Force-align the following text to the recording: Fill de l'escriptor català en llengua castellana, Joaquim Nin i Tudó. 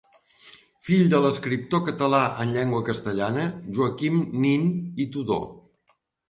Fill 0.85 1.03
de 1.09 1.17
l'escriptor 1.25 1.83
català 1.89 2.21
en 2.45 2.53
llengua 2.55 2.79
castellana, 2.87 3.45
Joaquim 3.79 4.19
Nin 4.47 4.67
i 5.07 5.09
Tudó. 5.15 5.39